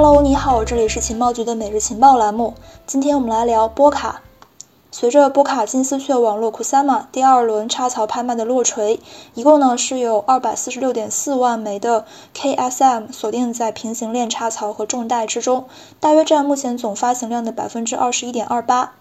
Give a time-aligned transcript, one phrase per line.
[0.00, 2.54] Hello，你好，这里是情报局的每日情报栏目。
[2.86, 4.22] 今天我们来聊波卡。
[4.92, 9.00] 随着波卡金丝雀网络 Kusama 第二轮插槽拍卖的落锤，
[9.34, 15.64] 一共呢是有二百四十六点四万枚的 KSM 锁定在平行链插槽和重袋之中，
[15.98, 18.92] 大约占目前总发行量的百分之二十一点二八。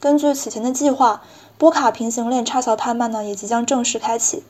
[0.00, 1.20] 根据此前的计划，
[1.58, 4.42] 波卡平行链插槽拍卖呢也即将正式开启。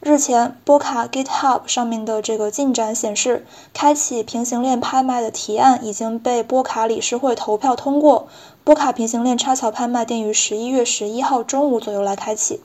[0.00, 8.28] 日前，波卡 GitHub 上面的这个进展显示，开启平行链拍卖的提案已经被波卡理事会投票通过。
[8.62, 12.60] 波卡平行链插槽拍卖定于十一月十一号中午左右来开启，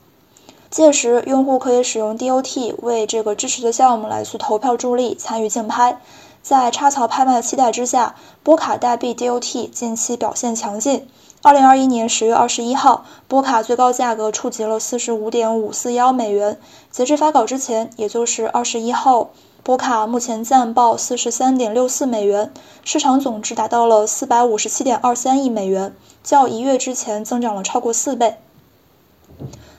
[0.70, 6.00] 届时用户可以使用 DOT 为这个支持的项目来去投票助力参与竞拍。
[6.44, 11.08] 在插槽拍卖的期待之下，波卡代币 DOT 近期表现强劲。
[11.44, 16.60] 二零二一年十月二十一号，波卡最高价格触及了四十五点五四幺美元。
[16.92, 19.32] 截至发稿之前，也就是二十一号，
[19.64, 28.38] 波卡目前暂报四十三点六四美元，市场总值达到了四百五十七点二三亿美元，较一月之前增长了超过四倍。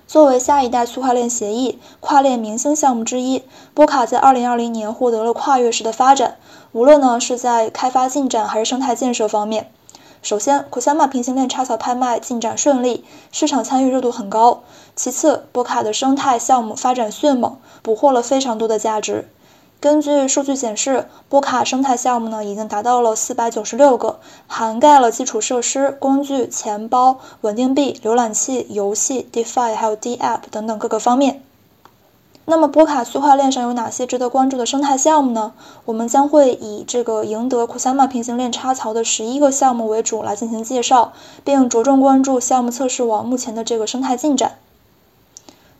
[0.09, 6.39] 作为下一代区块链协议跨链明星项目之一，波卡在二零二零年获得了跨越式的发展，
[6.73, 9.71] 无论呢是在开发进展还是生态建设方面。
[10.23, 14.63] 首先，Kusama 平行链插槽拍卖进展顺利，市场参与热度很高。
[14.95, 19.29] 其次，波卡的生态项目发展迅猛，捕获了非常多的价值。
[19.81, 31.43] 根据数据显示，波卡生态项目呢已经达到了四百九十六个，涵盖了基础设施、工具、钱包、稳定币、浏览器、游戏、DeFi 还有 DApp 等等各个方面。
[32.45, 35.53] 那么波卡区块链上有哪些值得关注的生态项目呢？
[35.85, 41.13] 我们将会以这个赢得 Kusama 平行链插槽的十一个项目为主来进行介绍，
[41.45, 44.59] 并着重关注项目测试网目前的这个生态进展。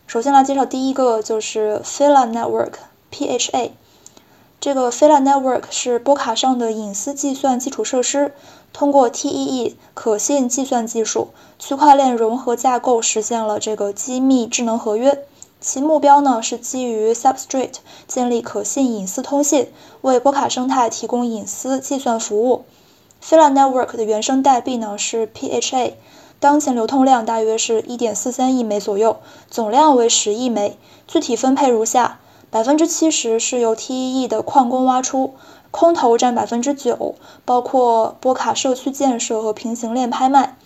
[0.07, 3.71] 首先来介绍第一个就是 Fila Network（PHA）。
[4.61, 8.33] 这个 Fila Network 是波卡上的隐私计算基础设施，
[8.73, 15.25] 通过 TEE 可信计算技术，区块链融合架构实现了这个机密智能合约。
[15.63, 17.77] 其目标呢是基于 Substrate
[18.09, 19.69] 建立可信隐私通信，
[20.01, 22.65] 为波卡生态提供隐私计算服务。
[23.25, 25.93] Fila Network 的原生代币呢是 PHA，
[26.41, 29.19] 当前流通量大约是一点四三亿枚左右，
[29.49, 30.77] 总量为十亿枚。
[31.07, 32.19] 具体分配如下：
[32.51, 35.35] 百分之七十是由 TEE 的矿工挖出，
[35.71, 40.57] 空投占百分之九，包括波卡社区建设和平行链拍卖。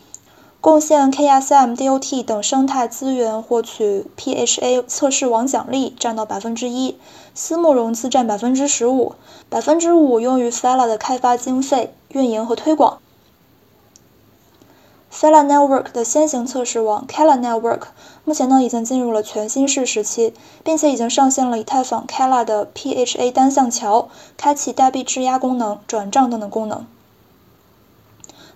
[0.61, 6.99] 贡献 KSM、DOT 等生态资源获取 PHA 测试网奖励占到百分之一，
[7.35, 9.15] 私募融资占百分之十五，
[9.49, 12.99] 百分之五用于 Fela 的开发经费、运营和推广。
[15.13, 17.83] Fela Network 的先行测试网 Kala Network
[18.25, 20.35] 目前呢已经进入了全新式时期，
[20.65, 26.85] 并且已经上线了以太坊 Kala 的 PHA 单向桥，开启代币质押功能、转账等等功能。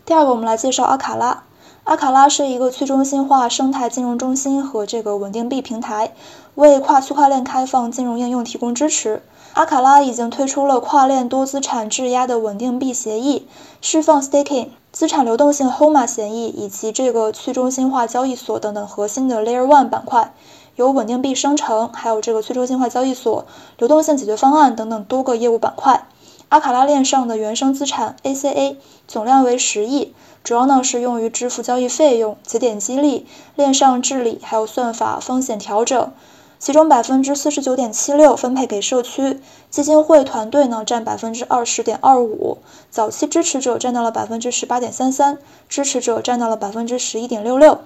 [0.04, 1.44] 第二个，我们来介绍阿卡拉。
[1.90, 6.12] 阿卡拉是一个去中心化生态金融中心和这个稳定币平台，
[6.54, 9.24] 为跨区块链开放金融应用提供支持。
[9.54, 13.48] 阿卡拉已经推出了跨链多资产质押的稳定币协议，
[13.80, 20.32] 释放 staking、资产流动性 HOMA 协议以及这个去中心化交易所等等核心的 Layer One 板块，
[20.76, 23.44] 有稳定币生成，还有这个去中心化交易所、
[23.78, 26.06] 流动性解决方案等等多个业务板块。
[26.50, 28.74] 阿卡拉链上的原生资产 ACA
[29.06, 30.12] 总量为十亿，
[30.42, 33.24] 主要呢是用于支付交易费用、节点激励、
[33.54, 36.12] 链上治理，还有算法风险调整。
[36.58, 39.38] 其中百分之四十九点七六分配给社区
[39.70, 42.58] 基金会团队呢，占百分之二十点二五，
[42.90, 47.78] 早期支持者占到了百分之十八点三三，支持者占到了百分之十一点六六。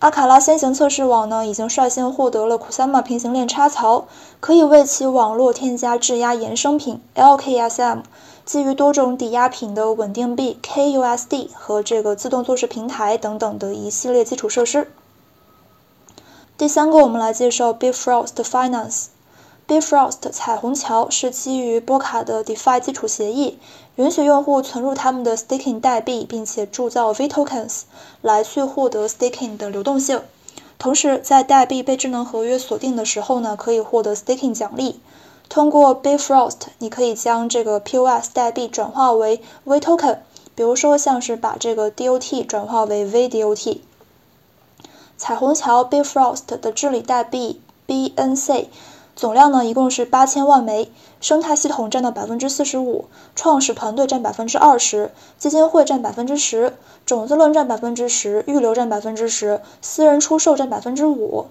[0.00, 4.04] 阿卡拉先行测试网呢，已经率先获得了 Kusama 平行链插槽，
[4.38, 8.02] 可以为其网络添加质押衍生品 LKSM，
[8.44, 14.88] 基于多种抵押品的稳定币 KUSD 和这个自动做事平台等等的一系列基础设施。
[16.56, 19.06] 第三个，我们来介绍 Bifrost Finance。
[19.68, 23.58] Bifrost 彩虹桥是基于波卡的 DeFi 基础协议，
[23.96, 27.82] 允许用户存入他们的 staking 代币，并且铸造 V tokens
[28.22, 30.22] 来去获得 staking 的流动性。
[30.78, 35.00] 同时，在代币被智能合约锁定的时候呢，可以获得 staking 奖励。
[35.50, 40.20] 通过 Bifrost，你可以将这个 POS 代币转化为 V token，
[40.54, 43.80] 比如说像是把这个 DOT 转化为 VDOT。
[45.18, 48.68] 彩虹桥 Bifrost 的治理代币 BNC。
[49.18, 61.46] 总量呢，一共是八千万枚，生态系统占到百分之四十五，创始团队占百分之二十，基金会占百分之十，种子轮占百分之十，预留占百分之十，私人出售占百分之五。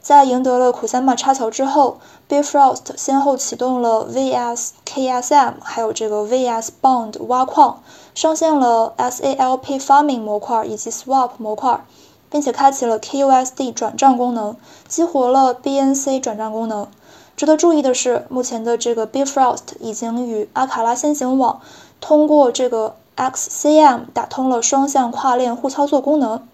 [0.00, 1.98] 在赢得了 Kusama 插桥之后
[2.30, 7.82] ，Bifrost 先后启动了 VS KSM，还有这个 VS Bond 挖矿，
[8.14, 11.84] 上线了 SALP Farming 模块以及 Swap 模块，
[12.30, 14.56] 并且开启了 KUSD 转账功能，
[14.88, 16.88] 激活了 BNC 转账功能。
[17.36, 21.60] 值得注意的是，目前的这个 Bifrost 已经与阿卡拉先行网
[22.00, 26.46] 通过这个 XCM 打通了双向跨链互操作功能。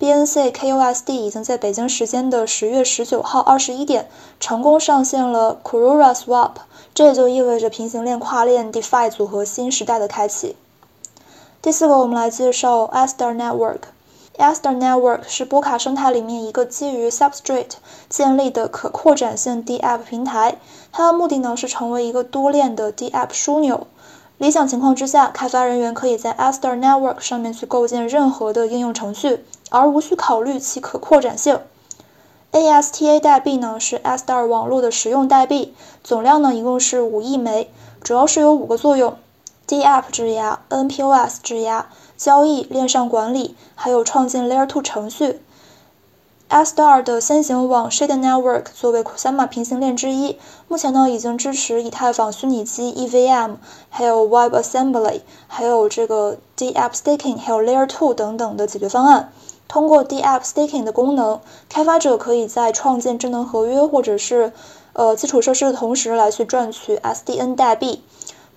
[0.00, 4.08] BNC KUSD 已经在北京时间的十月十九号二十一点
[4.40, 6.52] 成功上线了 Kurura Swap，
[6.94, 10.56] 这也就意味着平行链跨链 DeFi 组合新时代的开启。
[11.60, 13.80] 第四个，我们来介绍 Aster Network。
[14.40, 17.72] Aster Network 是波卡生态里面一个基于 Substrate
[18.08, 20.56] 建立的可扩展性 DApp 平台。
[20.90, 23.86] 它的目的呢是成为一个多链的 DApp 枢纽。
[24.38, 31.60] 理想情况之下，开发人员可以在 Aster Network 上面去构建任何的应用程序，而无需考虑其可扩展性。
[32.52, 37.70] ASTA 代币呢是 Aster 网络的实用代币，总量呢一共是五亿枚，
[38.02, 39.18] 主要是有五个作用
[39.68, 41.90] ：DApp 质押、NPOS 质押。
[42.20, 45.40] 交易、链上管理，还有创建 Layer 2程序。
[46.50, 50.36] Astar 的先行网 Shade Network 作为 Kusama 平行链之一，
[50.68, 53.54] 目前呢已经支持以太坊虚拟机 EVM，
[53.88, 59.32] 还有 Web Assembly，还有这个 DApp Staking，还有 Layer 2等等的解决方案。
[59.66, 61.40] 通过 DApp Staking 的功能，
[61.70, 64.52] 开发者可以在创建智能合约或者是
[64.92, 68.02] 呃基础设施的同时来去赚取 SDN 代币。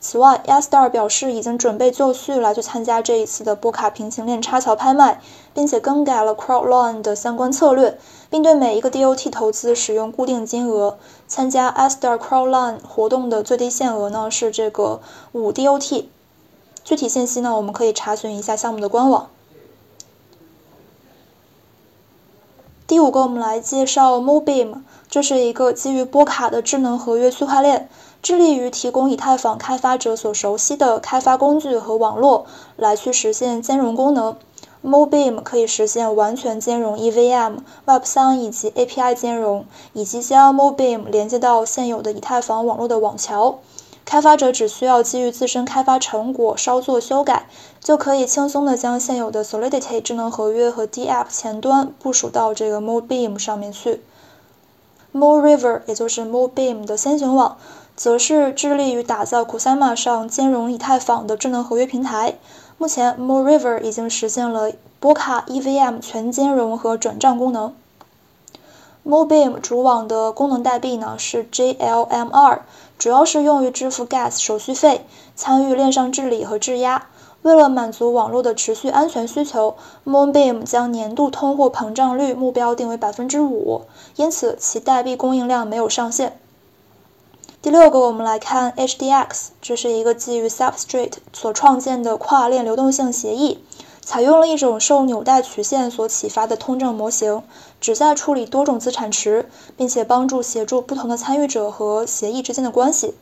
[0.05, 5.21] 此外，Astar 表示已经准备就绪了去参加这一次的波卡平行链插桥拍卖，
[5.53, 7.97] 并且更改了 Crowd Loan 的相关策略，
[8.29, 10.97] 并对每一个 DOT 投资使用固定金额。
[11.25, 14.99] 参加 Astar Crowd Loan 活动的最低限额呢是这个
[15.31, 16.07] 五 DOT。
[16.83, 19.29] 具体信息呢，我们可以查询一下项目的官网。
[22.85, 27.87] 第五个，我们来介绍 Mobeam，这是一个基于波卡的智能合约区块链。
[28.21, 32.45] 致力于提供以太坊开发者所熟悉的开发工具和网络，
[32.75, 34.35] 来去实现兼容功能。
[34.83, 43.59] Mobeam 可以实现完全兼容 EVM、Web3 以及 API 兼容，以及将 Mobeam 连接到现有的以太坊网络的网桥。
[44.05, 47.47] 开发者只需要基于自身开发成果稍作修改，
[47.79, 54.01] 就可以轻松的将现有的 Solidity 智能合约和 DApp 前端部署到这个 Mobeam 上面去。
[55.13, 57.57] MoRiver 也就是 Mobeam 的先行网。
[57.95, 62.39] 则是致力于打造 Kusama 上兼容以太坊的智能合约平台。
[62.79, 67.75] 目前，MoRiver 已经实现了波卡 EVM 全兼容和转账功能。
[69.07, 72.61] Mobeam 主网的功能代币呢是 JLMR
[73.03, 75.05] 主要是用于支付 Gas 手续费、
[75.35, 77.09] 参与链上治理和质押。
[77.41, 83.81] 为了满足网络的持续安全需求，Moonbeam 将年度通货膨胀率目标定为百分之五，
[84.15, 86.39] 因此其代币供应量没有上限。
[87.61, 93.61] 第六个，我们来看 HDX，这是一个基于 Substrate 所创建的跨链流动性协议，
[94.05, 97.41] 采用了一种受纽带曲线所启发的通证模型，
[97.79, 103.15] 旨在处理多种资产池，并且帮助协助不同的参与者和协议之间的关系。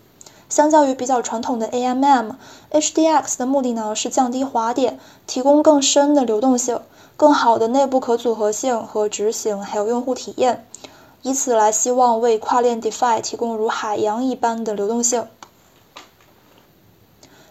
[0.49, 6.81] 相较于比较传统的 AMM，HDX 的目的呢是降低滑点，提供更深的流动性、
[7.15, 10.65] 更好的内部可组合性和执行，还有用户体验。
[11.21, 15.27] 以此来希望为跨链 DeFi 提供如海洋一般的流动性。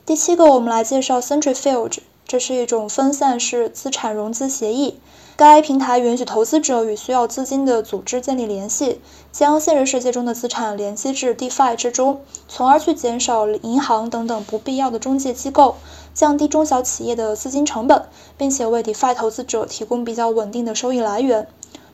[0.05, 5.01] 第七个，我们来介绍 Centrifuge，这是一种分散式资产融资协议。
[5.35, 9.01] 该平台允许投资者与需要资金的组织建立联系，
[9.33, 15.75] 将现实世界中的资产联系至 DeFi 之中，从而去减少银行等等不必要的中介机构，
[16.15, 18.05] 降低中小企业的资金成本，
[18.39, 21.49] 并且为 DeFi 投资者提供比较稳定的收益来源。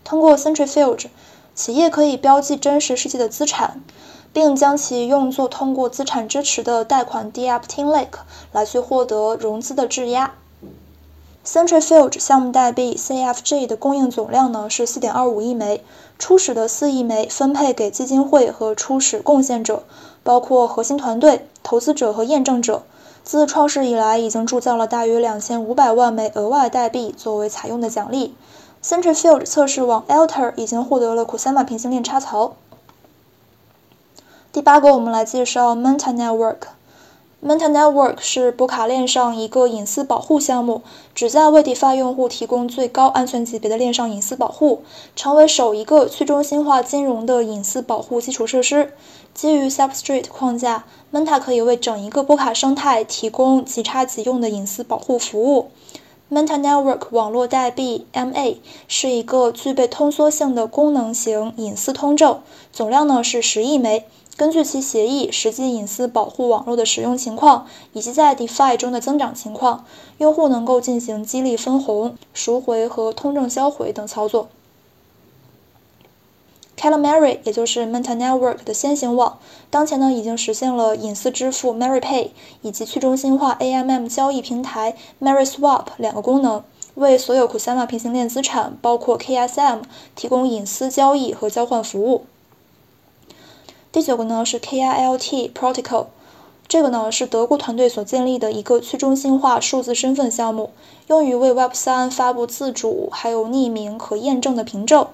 [0.05, 1.07] 通过 Centrifuge。
[1.55, 3.81] 企业可以标记真实世界的资产，
[4.37, 8.19] 并将其用作通过资产支持的贷款 DApp Team Lake
[8.53, 10.35] 来去获得融资的质押。
[11.43, 15.83] Centrifuge 项目代币 CFG 的供应总量呢是四点二五亿枚，
[16.19, 19.85] 初始的四亿枚分配给基金会和初始贡献者，
[20.23, 22.83] 包括核心团队、投资者和验证者。
[23.25, 28.35] 自创世以来，已经铸造了大约两千五百万枚额外代币作为采用的奖励。
[28.85, 32.57] Centrifuge 测试网 Alter 已经获得了 Kusama 平行链插槽。
[34.57, 36.61] 第八个，我们来介绍 Meta Network。
[37.45, 40.81] Meta Network 是波卡链上一个隐私保护项目，
[41.15, 44.83] 旨在为 DeFi 用户提供最高安全级别的链上隐私保护，
[45.15, 48.95] 成为首一个去中心化金融的隐私保护基础设施。
[49.35, 55.69] 基于 Substrate 框架，Manta 可以为整一个波卡生态提供即插即用的隐私保护服务。
[56.33, 58.57] Manta Network 网络代币 MA
[58.89, 62.41] 是一个具备通缩性的功能型隐私通证，
[62.73, 69.87] 总量呢是十亿枚，根据其协议、实际隐私保护网络的使用情况以及在 DeFi 中的增长情况，
[70.19, 74.49] 用户能够进行激励分红、赎回和通证销毁等操作。
[76.79, 79.39] Calamari，也就是 Meta Network 的先行网，
[79.71, 82.29] 当前呢已经实现了隐私支付 MariPay
[82.61, 86.63] 以及去中心化 AMM 交易平台 MariSwap 两个功能，
[86.97, 92.27] 为所有 Kusama 平行链资产，包括 KSM，提供隐私交易和交换服务。
[93.97, 96.09] 第九个呢是 KILT Protocol，
[96.69, 100.69] 这个呢是德国团队所建立的一个去中心化数字身份项目，
[101.07, 105.09] 用于为 Web3 发布自主、还有匿名、可验证的凭证。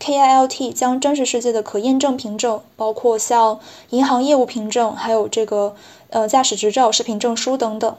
[0.00, 3.60] KILT 将真实世界的可验证凭证，包括像
[3.90, 5.76] 银行业务凭证，还有这个
[6.08, 7.94] 呃驾驶执照、视频证书等等。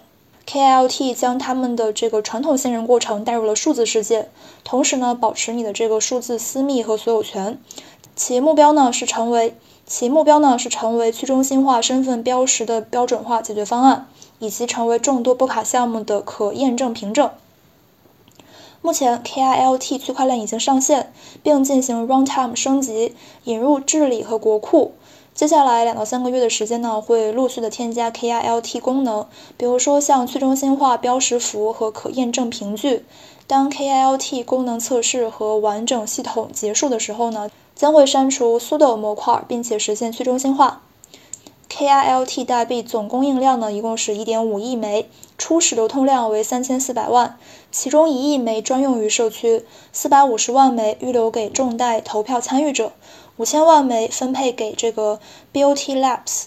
[0.48, 4.30] KILT 将他们的这个传统信任过程带入了数字世界，
[4.63, 7.60] 同时呢保持你的这个数字私密和所有权。
[8.15, 9.56] 其目标呢是成为
[9.88, 14.08] 其目标呢是成为去中心化身份标识的标准化解决方案，
[14.39, 17.30] 以及成为众多波卡项目的可验证凭证。
[18.82, 21.12] 目前，KILT 区块链已经上线，
[21.42, 23.15] 并进行 runtime 升级，
[23.46, 24.94] 引入治理和国库。
[25.36, 29.27] 接下来两到三个月的时间呢，会陆续的添加 KILT 功能，
[29.58, 33.04] 比如说像去中心化标识符和可验证凭据。
[33.46, 40.82] 当 KILT 功能测试和完整系统结束的时候呢，将会删除 sudo 模块，并且实现去中心化。
[41.70, 47.38] KILT 代币总供应量呢，一共是1.5亿枚，初始流通量为3400万，
[47.70, 52.94] 其中一亿枚专用于社区，450万枚预留给众代投票参与者
[53.38, 55.20] ，5000万枚分配给这个
[55.54, 56.46] BOT Labs。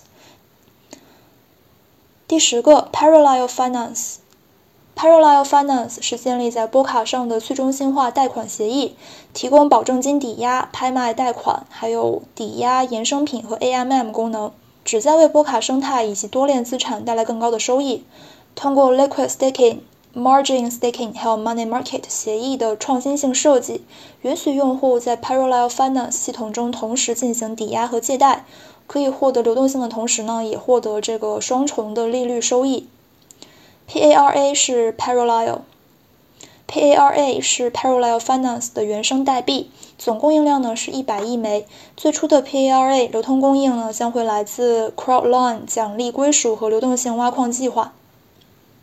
[2.26, 8.97] 第十个 Parallel Finance，Parallel Finance 是建立在波卡上的去中心化贷款协议，
[9.33, 14.52] 提供保证金抵押、拍卖贷款，还有抵押衍生品和 AMM 功能。
[14.85, 18.04] 旨在为波卡生态以及多链资产带来更高的收益。
[18.54, 19.80] 通过 Liquid Staking、
[20.15, 23.83] Margin Staking 还有 Money Market 协议的创新性设计，
[24.23, 28.45] 允许用户在 Parallel Finance 系统中同时进行抵押和借贷，
[28.87, 32.88] 可以获得流动性的同时呢，也获得这个双重的利率收益。
[33.88, 35.61] PARA 是 Parallel。
[36.67, 41.67] PARA 是 Parallel Finance 的原生代币，总供应量呢是一百亿枚。
[41.97, 47.93] 最初的 PARA 流通供应呢将会来自 Crowdloan 奖励归属和流动性挖矿计划。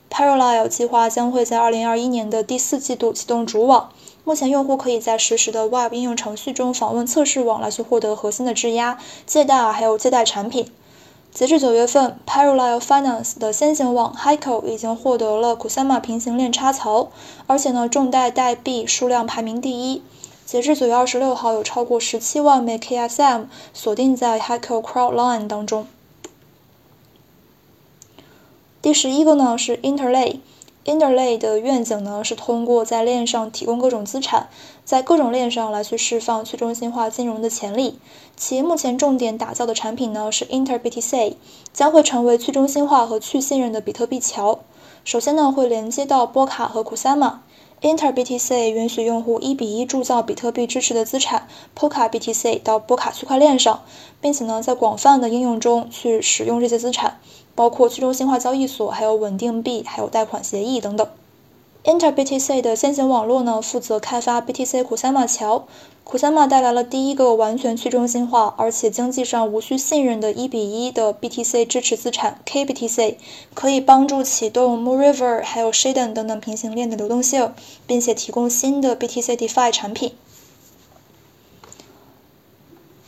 [0.10, 3.92] Parallel 计划将会在二零二一年的第四季度启动主网。
[4.24, 10.72] 目前用户可以在实时的 Web 应用程序中访问测试网来去获得核心的质押、借贷还有借贷产品。
[11.32, 17.10] 截至九月份，Parallel Finance 的先行网 Hico 已经获得了 Kusama 平行链插槽，
[17.46, 20.02] 而且呢，众贷代币数量排名第一。
[20.46, 25.86] 截至九月二十六号，有超过十七万枚 KSM 锁定在 Hico Crowdloan 当中。
[28.86, 30.38] 第十一个呢是 Interlay。
[30.86, 34.48] Interlay 的愿景呢是通过在链上提供各种资产，
[34.84, 37.98] 在各种链上来去释放去中心化金融的潜力。
[38.38, 41.34] 其目前重点打造的产品呢是 InterBTC，
[41.74, 44.60] 将会成为去中心化和去信任的比特币桥。
[45.04, 47.38] 首先呢会连接到波卡和 Kusama。
[47.82, 53.82] InterBTC 允许用户一比一铸造比特币支持的资产 PoKaBTC 到波卡区块链上，
[54.22, 57.20] 并且呢在广泛的应用中去使用这些资产。
[57.56, 61.08] 包括去中心化交易所，还有稳定币，还有贷款协议等等。
[61.86, 65.66] InterBTC 的先行网络呢，负责开发 BTC Kusama 桥。
[66.04, 73.16] Kusama 带来了第一个完全去中心化，而且经济上无需信任的一比一的 BTC 支持资产 KBTC，
[73.54, 77.54] 可以帮助启动 Moonriver 还有 Shaden 等等平行链的流动性，
[77.88, 80.14] 并且提供新的 BTC DeFi 产品。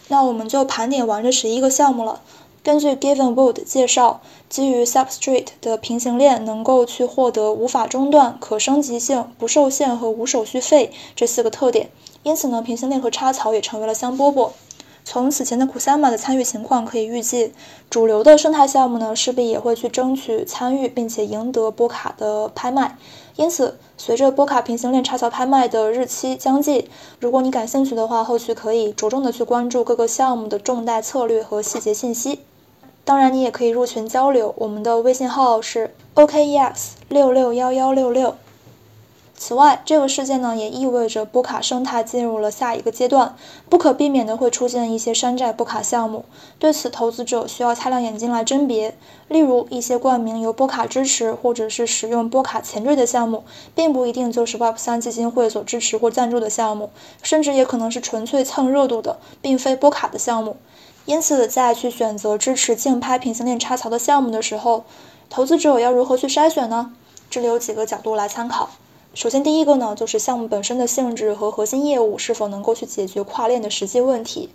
[0.08, 2.22] 那我们就盘点完这十一个项目了。
[2.68, 4.20] 根据 Givenwood 介绍，
[4.50, 11.90] 基于 Substrate 的平行链能够去获得无法中断、可升级性、不受限和无手续费这四个特点。
[12.24, 14.50] 因此呢，平行链和插槽也成为了香饽饽。
[15.06, 17.54] 从此前的 Kusama 的参与情况可以预计，
[17.90, 22.98] 主流的生态项目呢势必也会去争取参与，并且赢得波卡的拍卖。
[23.38, 26.90] 因此，随着波卡平行链插槽拍卖的日期将近，
[27.22, 32.42] 如果你感兴趣的话，后续可以着重的去关注各个项目的重大策略和细节信息。
[33.08, 36.74] 当然，你也可以入群交流，我们的微信号是 OKEX
[37.08, 38.36] 六六幺幺六六。
[39.34, 43.38] 此外，这个事件呢也意味着波卡生态进入了下一个阶段，
[43.70, 46.26] 不可避免的会出现一些山寨波卡项目。
[46.60, 48.98] 对此，投资者需要擦亮眼睛来甄别。
[49.30, 56.90] 例如，一些冠名由波卡支持或者是使用波卡前缀的项目，并不一定就是 Web3 基金会所支持或赞助的项目，
[57.24, 60.58] 甚至也可能是纯粹蹭热度的，并非波卡的项目。
[61.08, 64.84] 因此，在去选择支持竞拍平行链插槽的项目的时候，
[65.30, 66.92] 投资者要如何去筛选呢？
[67.30, 68.70] 这里有几个角度来参考。
[69.14, 74.50] 首先，第一个呢，就是项目本身的性质和核心业务是否能够去解决跨链的实际问题。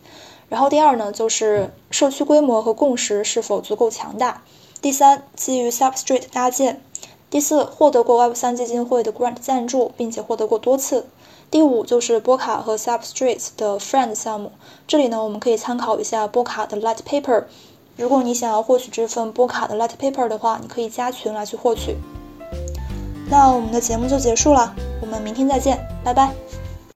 [0.50, 4.42] 然后，第二呢，就是社区规模和共识是否足够强大。
[4.82, 6.82] 第三，基于 Substrate 搭建。
[7.30, 11.06] 第四，获得过 Web 三基金会的 Grant 赞助，并且获得过多次。
[11.52, 14.52] 第五就是波卡和 Substrate 的 Friend 项目，
[14.88, 17.44] 这里呢我们可以参考一下波卡的 Light Paper。
[17.98, 21.98] 如果你想要获取这份波卡的 Light Paper 的话，你可以加群来去获取。
[23.28, 26.32] 那我们的节目就结束了，我们明天再见，拜拜。